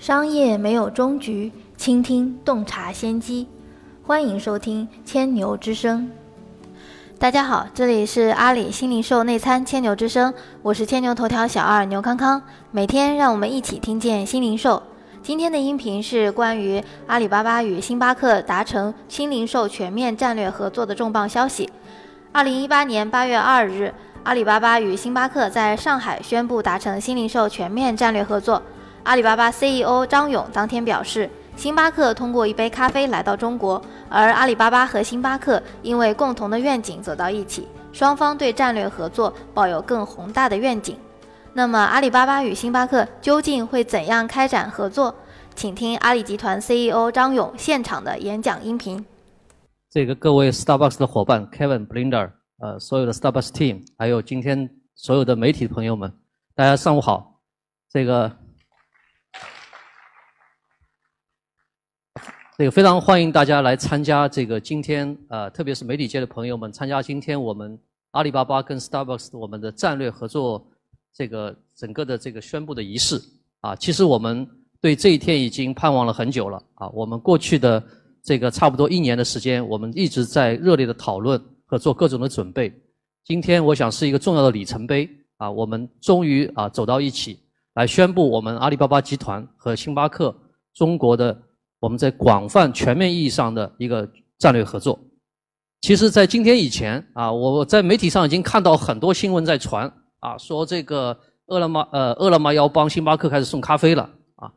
[0.00, 3.46] 商业没有终局，倾听洞察先机。
[4.02, 6.10] 欢迎收听千牛之声。
[7.18, 10.32] 大家好，这里是阿里新零售内参千牛之声，
[10.62, 12.40] 我是千牛头条小二牛康康。
[12.70, 14.82] 每天让我们一起听见新零售。
[15.22, 21.70] 今天的音频是关于阿里巴巴与星巴克达成新零售全面战略合作的重磅消息。
[22.32, 23.92] 二零一八年八月二日，
[24.22, 28.62] 阿里巴巴与星巴克在上海宣布达成新零售全面战略合作。
[29.02, 40.96] 阿里巴巴 CEO 张勇当天表示，星巴克通过一杯咖啡来到中国，而阿里巴巴和星巴克因为共同的愿景走到一起，双方对战略合作抱有更宏大的愿景。
[41.54, 45.14] 那么，阿里巴巴与星巴克究竟会怎样开展合作？
[45.54, 49.04] 请听阿里集团 CEO 张勇现场的演讲音频。
[49.90, 52.30] 这个各位 Starbucks 的伙伴 Kevin、Blinder，
[52.60, 56.12] 呃，所有的 Starbucks team，还有今天所有的媒体朋友们，
[56.54, 57.40] 大家上午好。
[57.90, 58.30] 这个。
[62.60, 67.78] 这个非常欢迎大家来参加这个今天啊，特别是媒体界的朋友们参加今天我们
[68.10, 70.62] 阿里巴巴跟 Starbucks 我们的战略合作
[71.14, 73.18] 这个整个的这个宣布的仪式
[73.62, 73.74] 啊。
[73.76, 74.46] 其实我们
[74.78, 76.86] 对这一天已经盼望了很久了啊。
[76.90, 77.82] 我们过去的
[78.22, 82.70] 这个差不多一年的时间，我们一直在热烈的讨论和做各种的准备。
[83.24, 85.08] 今天我想是一个重要的里程碑
[85.38, 87.40] 啊，我们终于啊走到一起
[87.72, 90.36] 来宣布我们阿里巴巴集团和星巴克
[90.74, 91.34] 中国的。
[91.80, 94.98] 我们在广泛全面意义上的一个战略合作，
[95.80, 104.02] 其实，在今天以前啊，我在媒体上已经看到很多新闻在传啊，说这个饿了么呃，饿了么要帮星巴克开始送咖啡了
[104.36, 104.52] 啊，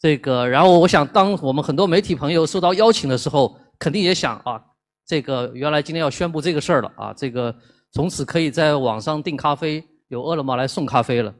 [0.00, 4.60] 这个，然后我想，当我们很多媒体朋友收到邀请的时候，肯定也想啊，
[5.06, 7.54] 这个原来今天要宣布这个事儿了啊，这个
[7.92, 11.32] 从此可以在网上订咖啡，有饿了么来送咖啡了。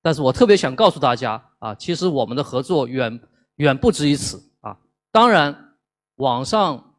[0.00, 3.20] 但是我特别想告诉大家啊，其实我们的合作远
[3.56, 4.40] 远不止于此。
[5.12, 5.74] 当然，
[6.16, 6.94] 网上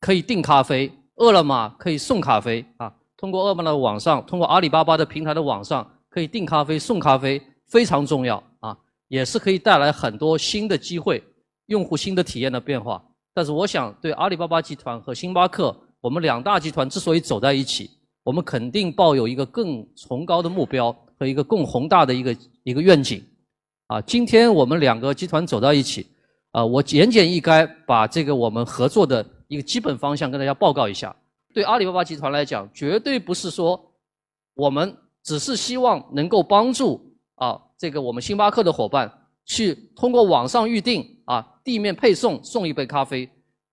[0.00, 2.92] 可以订咖啡，饿了么可以送咖啡啊。
[3.16, 8.76] 通过饿了么的网上，通过阿里巴巴的平台的网上，可以订咖啡、送咖啡，非常重要啊，
[9.08, 11.24] 也是可以带来很多新的机会、
[11.66, 13.02] 用户新的体验的变化。
[13.32, 17.88] 但是，我想对阿里巴巴集团和星巴克，我们两大集团之所以走在一起，
[18.24, 23.24] 我们肯定抱有一个更崇高的目标和一个更宏大的一个一个愿景
[23.86, 24.02] 啊。
[24.02, 26.06] 今天我们两个集团走到一起。
[26.52, 31.14] 啊，我言简意赅把这个我们合作的一个基本方向跟大家报告一下。
[31.54, 33.80] 对阿里巴巴集团来讲，绝对不是说
[34.54, 39.12] 我们只是希望能够帮助啊这个我们星巴克的伙伴
[39.44, 43.28] 去通过网上预订啊地面配送送一杯咖啡。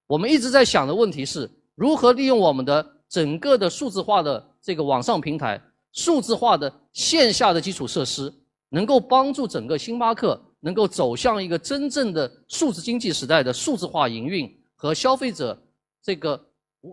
[0.08, 5.62] 我们一直在想的问题是如何利用我们的整个的数字化的这个网上平台、
[5.94, 8.34] 数字化的线下的基础设施，
[8.70, 10.40] 能够帮助整个星巴克。
[10.60, 15.62] 能够走向一个真正的数字经济时代的数字化营运和消费者
[16.02, 16.44] 这个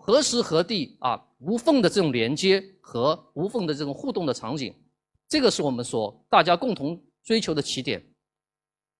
[0.01, 4.75] 何时何地啊无缝的这种连接和无缝的这种互动的场景，
[5.29, 8.03] 这个是我们所大家共同追求的起点。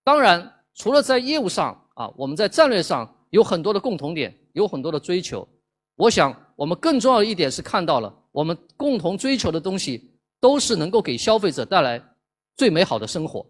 [0.05, 5.47] 当然，除了在业务上啊，我们在战略上有很多的共同点，有很多的追求。
[5.97, 12.03] 我想，我们更重要的一点是看到了我们共同追求的东西都是能够给消费者带来
[12.57, 13.47] 最美好的生活。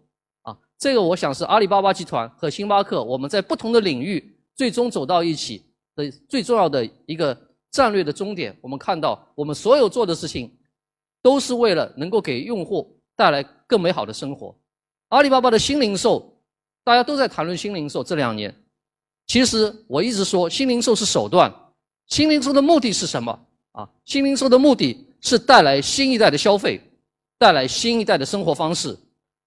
[0.79, 5.63] 这个我想是阿里巴巴集团和星巴克我们在不同的领域最终走到一起
[5.95, 7.35] 的最重要的一个
[7.71, 8.53] 战略的终点。
[8.61, 10.53] 我们看到我们所有做的事情
[11.21, 14.53] 都是为了能够给用户带来更美好的生活。
[15.07, 16.37] 阿里巴巴的新零售，
[16.83, 18.53] 大家都在谈论新零售这两年，
[19.27, 21.53] 其实我一直说新零售是手段，
[22.07, 23.39] 新零售的目的是什么
[23.71, 23.89] 啊？
[24.03, 26.81] 新零售的目的是带来新一代的消费，
[27.39, 28.97] 带来新一代的生活方式，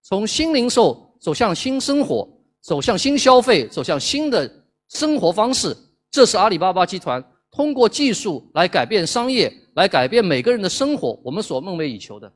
[0.02, 1.05] 从新零售。
[1.20, 2.28] 走向新生活，
[2.60, 4.50] 走向新消费，走向新的
[4.88, 5.76] 生活方式，
[6.10, 12.32] 这是阿里巴巴集团通过技术来改变商业，来改变每个人的生活，我们所梦寐以求的。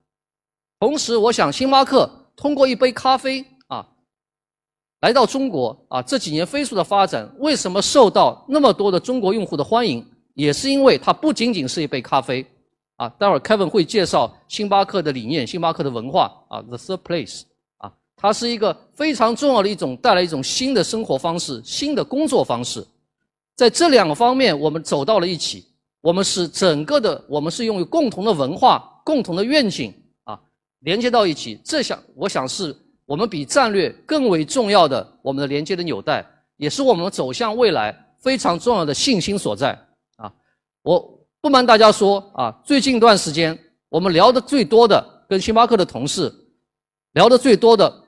[0.78, 3.86] 同时，我想星巴克通过一杯咖啡啊，
[5.02, 10.04] 来到中国啊，这几年飞速的发展，为什么受到那么多的中国用户的欢迎？
[10.34, 12.46] 也是因为它不仅仅是一杯咖啡
[12.96, 13.08] 啊。
[13.18, 17.42] 待会儿 Kevin 会介绍星巴克的理念，星巴克的文化啊，The Third Place。
[18.20, 22.86] 它是一个非常重要的一种带来一种新的生活方式、新的工作方式，
[23.56, 25.64] 在这两个方面我们走到了一起。
[26.02, 29.94] 我们是整个的，我们是用共同的文化、共同的愿景
[30.24, 30.38] 啊
[30.80, 31.58] 连接到一起。
[31.64, 32.76] 这想我想是
[33.06, 36.22] 我们比战略更为重要的我们的连接的纽带，
[36.58, 39.78] 也是我们走向未来非常重要的信心所在
[40.16, 40.30] 啊！
[40.82, 43.58] 我不瞒大家说啊，最近一段时间
[43.88, 46.30] 我们聊的最多的跟星巴克的同事
[47.12, 47.99] 聊的最多的。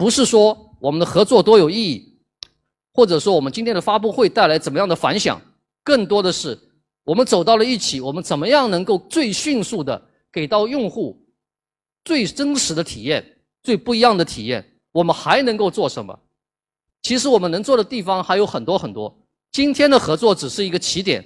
[0.00, 2.18] 不是说我们的合作多有意义，
[2.94, 5.38] 或者说我们今天的发布会带来怎么样的反响，
[5.84, 6.58] 更多的是
[7.04, 10.00] 我们走到了一起，我们怎么样能够最迅速的
[10.32, 11.22] 给到用户
[12.02, 13.22] 最真实的体验、
[13.62, 14.66] 最不一样的体验？
[14.90, 16.18] 我们还能够做什么？
[17.02, 19.14] 其实我们能做的地方还有很多很多。
[19.52, 21.22] 今天的合作只是一个起点。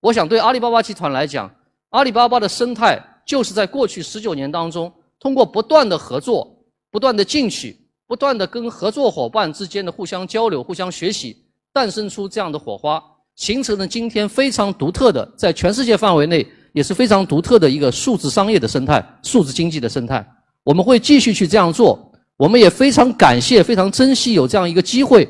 [0.00, 1.50] 我想对阿里巴巴集团来讲，
[1.88, 7.74] 阿里巴巴的生态就是在过去十九年当中，通过不断的合作、不断的进取、
[8.08, 11.36] 不断的跟合作伙伴之间的互相交流、互相学习，
[11.74, 13.00] 诞生出这样的火花，
[13.36, 20.26] 形成了今天非常独特的，在全世界范围内也是非常独特的一个数字商业的生态、数字经济的生态。
[20.64, 25.28] 我们会继续去这样做，我们也非常感谢、非常珍惜有这样一个机会，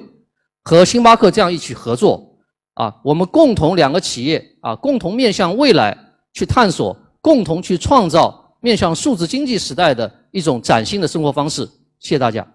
[0.63, 2.25] 和星巴克这样一起合作。
[2.75, 5.99] 啊，我们共同两个企业啊，共同面向未来
[6.33, 11.69] 去探索，共同去创造面向数字经济时代的一种崭新的生活方式。
[11.99, 12.47] 谢谢大家。